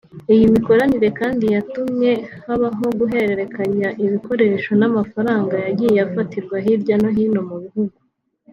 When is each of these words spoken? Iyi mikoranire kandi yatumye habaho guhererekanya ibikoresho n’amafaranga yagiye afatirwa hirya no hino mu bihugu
Iyi 0.33 0.45
mikoranire 0.53 1.09
kandi 1.19 1.45
yatumye 1.55 2.11
habaho 2.45 2.85
guhererekanya 2.99 3.87
ibikoresho 4.05 4.71
n’amafaranga 4.79 5.55
yagiye 5.65 5.99
afatirwa 6.07 6.55
hirya 6.65 6.95
no 7.01 7.09
hino 7.15 7.41
mu 7.49 7.57
bihugu 7.65 7.97